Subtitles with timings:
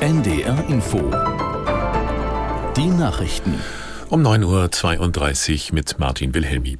[0.00, 0.98] NDR Info.
[2.76, 3.54] Die Nachrichten.
[4.08, 6.78] Um 9.32 Uhr mit Martin Wilhelmi.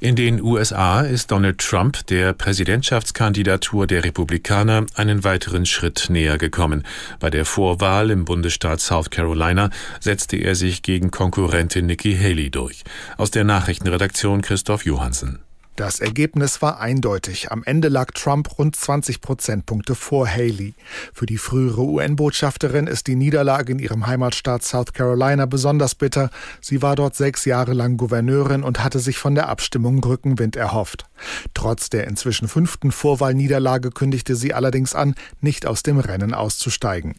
[0.00, 6.84] In den USA ist Donald Trump der Präsidentschaftskandidatur der Republikaner einen weiteren Schritt näher gekommen.
[7.18, 12.84] Bei der Vorwahl im Bundesstaat South Carolina setzte er sich gegen Konkurrentin Nikki Haley durch.
[13.16, 15.40] Aus der Nachrichtenredaktion Christoph Johansen.
[15.80, 17.50] Das Ergebnis war eindeutig.
[17.50, 20.74] Am Ende lag Trump rund 20 Prozentpunkte vor Haley.
[21.14, 26.28] Für die frühere UN-Botschafterin ist die Niederlage in ihrem Heimatstaat South Carolina besonders bitter.
[26.60, 31.06] Sie war dort sechs Jahre lang Gouverneurin und hatte sich von der Abstimmung Rückenwind erhofft.
[31.54, 37.14] Trotz der inzwischen fünften Vorwahlniederlage kündigte sie allerdings an, nicht aus dem Rennen auszusteigen.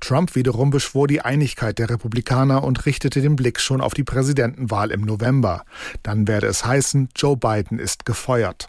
[0.00, 4.90] Trump wiederum beschwor die Einigkeit der Republikaner und richtete den Blick schon auf die Präsidentenwahl
[4.90, 5.64] im November.
[6.02, 8.68] Dann werde es heißen, Joe Biden ist gefeuert.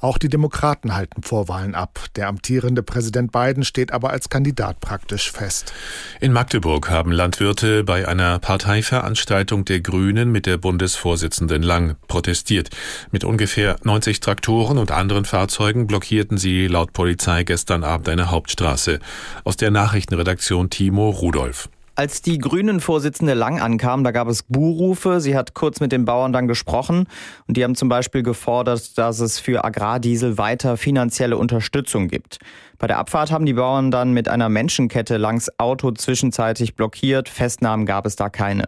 [0.00, 2.00] Auch die Demokraten halten Vorwahlen ab.
[2.16, 5.72] Der amtierende Präsident Biden steht aber als Kandidat praktisch fest.
[6.20, 12.70] In Magdeburg haben Landwirte bei einer Parteiveranstaltung der Grünen mit der Bundesvorsitzenden Lang protestiert.
[13.12, 18.98] Mit ungefähr 90 Traktoren und anderen Fahrzeugen blockierten sie laut Polizei gestern Abend eine Hauptstraße.
[19.44, 21.68] Aus der Nachrichtenredaktion Timo Rudolph.
[21.98, 25.20] Als die Grünen-Vorsitzende Lang ankam, da gab es Buhrufe.
[25.20, 27.08] Sie hat kurz mit den Bauern dann gesprochen
[27.48, 32.38] und die haben zum Beispiel gefordert, dass es für Agrardiesel weiter finanzielle Unterstützung gibt.
[32.78, 37.28] Bei der Abfahrt haben die Bauern dann mit einer Menschenkette Langs Auto zwischenzeitlich blockiert.
[37.28, 38.66] Festnahmen gab es da keine.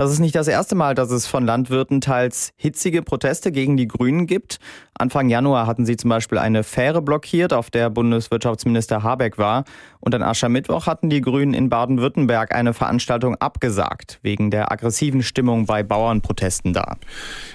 [0.00, 3.86] Das ist nicht das erste Mal, dass es von Landwirten teils hitzige Proteste gegen die
[3.86, 4.58] Grünen gibt.
[4.94, 9.64] Anfang Januar hatten sie zum Beispiel eine Fähre blockiert, auf der Bundeswirtschaftsminister Habeck war.
[9.98, 15.66] Und an Aschermittwoch hatten die Grünen in Baden-Württemberg eine Veranstaltung abgesagt, wegen der aggressiven Stimmung
[15.66, 16.96] bei Bauernprotesten da.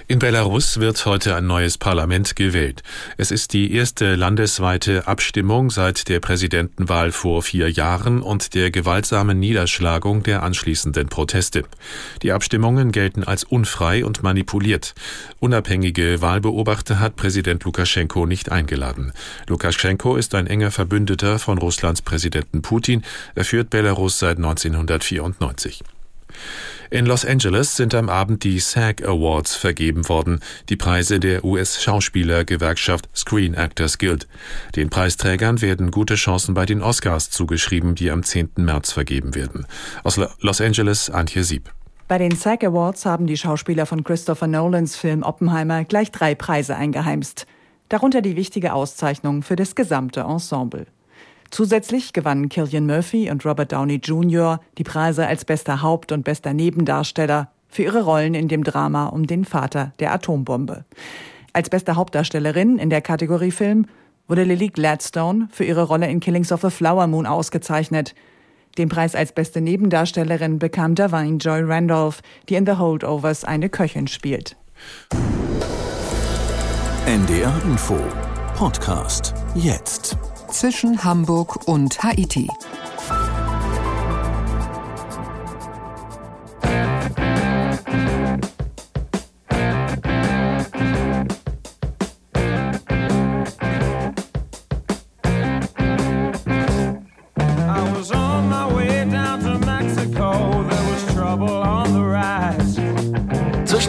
[0.06, 2.82] In Belarus wird heute ein neues Parlament gewählt.
[3.16, 9.38] Es ist die erste landesweite Abstimmung seit der Präsidentenwahl vor vier Jahren und der gewaltsamen
[9.38, 11.64] Niederschlagung der anschließenden Proteste.
[12.22, 14.94] Die Abstimmungen gelten als unfrei und manipuliert.
[15.40, 19.14] Unabhängige Wahlbeobachter hat Präsident Lukaschenko nicht eingeladen.
[19.46, 23.04] Lukaschenko ist ein enger Verbündeter von Russlands Präsidenten Putin.
[23.34, 25.82] Er führt Belarus seit 1994.
[26.90, 33.08] In Los Angeles sind am Abend die SAG Awards vergeben worden, die Preise der US-Schauspielergewerkschaft
[33.16, 34.28] Screen Actors Guild.
[34.76, 38.50] Den Preisträgern werden gute Chancen bei den Oscars zugeschrieben, die am 10.
[38.56, 39.66] März vergeben werden.
[40.04, 41.72] Aus Los Angeles Antje Sieb.
[42.08, 46.76] Bei den SAG Awards haben die Schauspieler von Christopher Nolans Film Oppenheimer gleich drei Preise
[46.76, 47.48] eingeheimst.
[47.88, 50.86] Darunter die wichtige Auszeichnung für das gesamte Ensemble.
[51.50, 54.60] Zusätzlich gewannen Killian Murphy und Robert Downey Jr.
[54.78, 59.26] die Preise als bester Haupt- und bester Nebendarsteller für ihre Rollen in dem Drama um
[59.26, 60.84] den Vater der Atombombe.
[61.52, 63.86] Als beste Hauptdarstellerin in der Kategorie Film
[64.28, 68.14] wurde Lily Gladstone für ihre Rolle in Killings of the Flower Moon ausgezeichnet.
[68.78, 74.06] Den Preis als beste Nebendarstellerin bekam Davine Joy Randolph, die in The Holdovers eine Köchin
[74.06, 74.56] spielt.
[77.06, 77.98] NDR Info
[78.56, 80.16] Podcast jetzt
[80.50, 82.48] zwischen Hamburg und Haiti.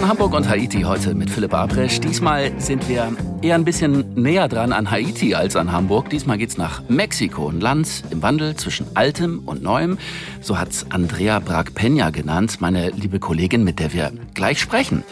[0.07, 1.99] Hamburg und Haiti heute mit Philipp Abresch.
[1.99, 6.09] Diesmal sind wir eher ein bisschen näher dran an Haiti als an Hamburg.
[6.09, 9.97] Diesmal geht's nach Mexiko, ein Land im Wandel zwischen Altem und Neuem.
[10.39, 15.03] So hat's Andrea Brag-Peña genannt, meine liebe Kollegin, mit der wir gleich sprechen.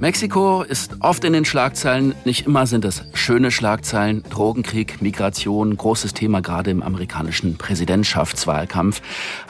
[0.00, 2.14] Mexiko ist oft in den Schlagzeilen.
[2.24, 4.22] Nicht immer sind es schöne Schlagzeilen.
[4.30, 9.02] Drogenkrieg, Migration, großes Thema gerade im amerikanischen Präsidentschaftswahlkampf.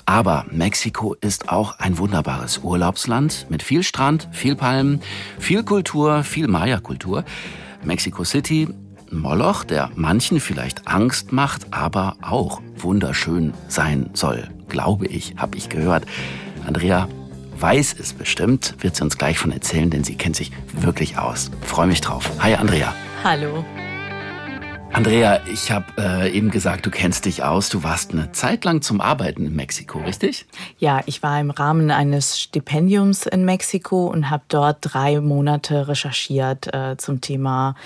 [0.06, 5.00] Aber Mexiko ist auch ein wunderbares Urlaubsland mit viel Strand, viel Palmen,
[5.38, 7.24] viel Kultur, viel Maya-Kultur.
[7.84, 8.66] Mexico City,
[9.12, 14.48] Moloch, der manchen vielleicht Angst macht, aber auch wunderschön sein soll.
[14.68, 16.06] Glaube ich, habe ich gehört.
[16.66, 17.08] Andrea,
[17.60, 21.50] weiß es bestimmt, wird sie uns gleich von erzählen, denn sie kennt sich wirklich aus.
[21.62, 22.30] Freue mich drauf.
[22.40, 22.94] Hi Andrea.
[23.22, 23.64] Hallo.
[24.92, 27.68] Andrea, ich habe äh, eben gesagt, du kennst dich aus.
[27.68, 30.46] Du warst eine Zeit lang zum Arbeiten in Mexiko, richtig?
[30.78, 36.74] Ja, ich war im Rahmen eines Stipendiums in Mexiko und habe dort drei Monate recherchiert
[36.74, 37.76] äh, zum Thema